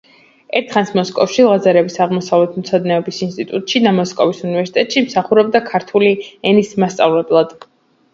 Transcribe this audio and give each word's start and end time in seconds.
ერთხანს 0.59 0.91
მოსკოვში 0.99 1.43
ლაზარევის 1.47 1.97
აღმოსავლეთმცოდნეობის 2.05 3.19
ინსტიტუტში 3.25 3.81
და 3.87 3.91
მოსკოვის 3.97 4.39
უნივერსიტეტში 4.47 5.05
მსახურობდა 5.05 5.63
ქართული 5.69 6.11
ენის 6.53 6.73
მასწავლებლად. 6.85 7.55